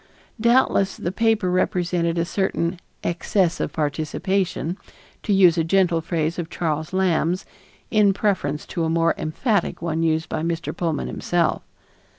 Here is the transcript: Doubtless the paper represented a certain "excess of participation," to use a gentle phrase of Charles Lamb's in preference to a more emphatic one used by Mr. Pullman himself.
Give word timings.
Doubtless 0.39 0.97
the 0.97 1.11
paper 1.11 1.51
represented 1.51 2.17
a 2.17 2.25
certain 2.25 2.79
"excess 3.03 3.59
of 3.59 3.71
participation," 3.71 4.75
to 5.21 5.31
use 5.31 5.59
a 5.59 5.63
gentle 5.63 6.01
phrase 6.01 6.39
of 6.39 6.49
Charles 6.49 6.91
Lamb's 6.91 7.45
in 7.91 8.11
preference 8.11 8.65
to 8.65 8.83
a 8.83 8.89
more 8.89 9.13
emphatic 9.15 9.79
one 9.79 10.01
used 10.01 10.27
by 10.27 10.41
Mr. 10.41 10.75
Pullman 10.75 11.05
himself. 11.05 11.61